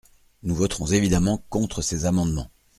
[0.41, 2.49] Nous voterons évidemment contre ces amendements.